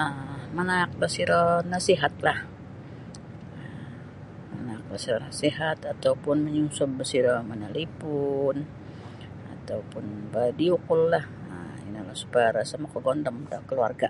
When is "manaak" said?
0.56-0.90, 4.56-4.84